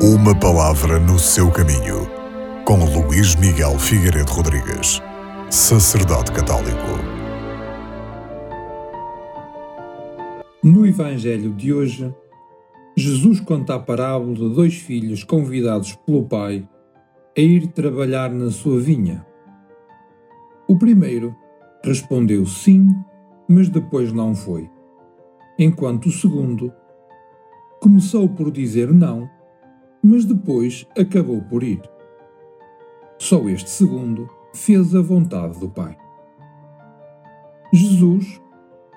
[0.00, 2.06] Uma palavra no seu caminho,
[2.64, 5.02] com Luís Miguel Figueiredo Rodrigues,
[5.50, 6.86] sacerdote católico.
[10.62, 12.14] No Evangelho de hoje,
[12.96, 16.68] Jesus conta a parábola de dois filhos convidados pelo pai
[17.36, 19.26] a ir trabalhar na sua vinha.
[20.68, 21.34] O primeiro
[21.84, 22.88] respondeu sim,
[23.48, 24.70] mas depois não foi,
[25.58, 26.72] enquanto o segundo
[27.80, 29.28] começou por dizer não,
[30.02, 31.80] mas depois acabou por ir.
[33.18, 35.96] Só este segundo fez a vontade do Pai.
[37.72, 38.40] Jesus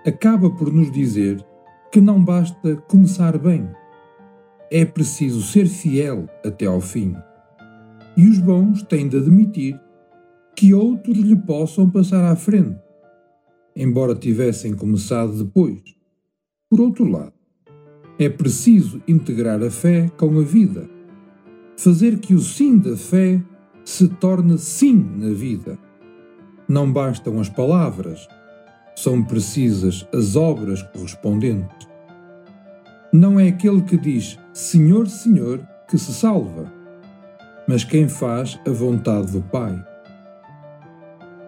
[0.05, 1.45] acaba por nos dizer
[1.91, 3.69] que não basta começar bem,
[4.71, 7.13] é preciso ser fiel até ao fim.
[8.15, 9.79] E os bons têm de admitir
[10.55, 12.79] que outros lhe possam passar à frente,
[13.75, 15.81] embora tivessem começado depois.
[16.69, 17.33] Por outro lado,
[18.23, 20.87] é preciso integrar a fé com a vida,
[21.75, 23.41] fazer que o sim da fé
[23.83, 25.75] se torne sim na vida.
[26.67, 28.27] Não bastam as palavras,
[28.95, 31.87] são precisas as obras correspondentes.
[33.11, 36.71] Não é aquele que diz Senhor, Senhor que se salva,
[37.67, 39.83] mas quem faz a vontade do Pai.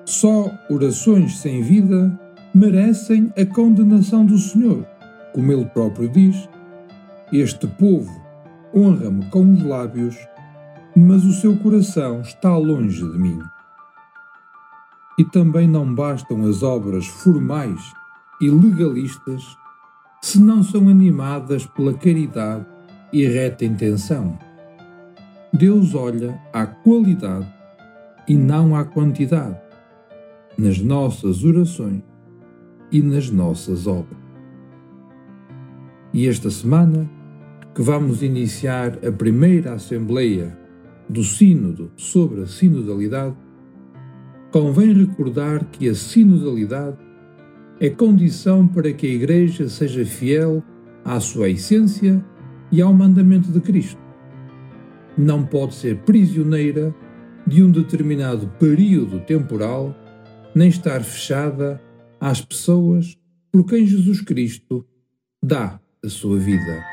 [0.05, 2.19] Só orações sem vida
[2.51, 4.83] merecem a condenação do Senhor,
[5.33, 6.49] como ele próprio diz
[7.39, 8.11] este povo
[8.75, 10.15] honra-me com os lábios,
[10.95, 13.39] mas o seu coração está longe de mim.
[15.17, 17.81] E também não bastam as obras formais
[18.39, 19.43] e legalistas
[20.21, 22.65] se não são animadas pela caridade
[23.11, 24.37] e reta intenção.
[25.51, 27.51] Deus olha à qualidade
[28.27, 29.59] e não à quantidade
[30.57, 32.03] nas nossas orações
[32.91, 34.17] e nas nossas obras.
[36.13, 37.09] E esta semana
[37.73, 40.55] que vamos iniciar a primeira Assembleia
[41.09, 43.35] do Sínodo sobre a Sinodalidade,
[44.51, 46.97] convém recordar que a sinodalidade
[47.79, 50.63] é condição para que a Igreja seja fiel
[51.03, 52.23] à sua essência
[52.71, 53.99] e ao mandamento de Cristo.
[55.17, 56.93] Não pode ser prisioneira
[57.45, 59.95] de um determinado período temporal,
[60.53, 61.81] nem estar fechada
[62.19, 63.17] às pessoas
[63.51, 64.85] por quem Jesus Cristo
[65.43, 66.92] dá a sua vida.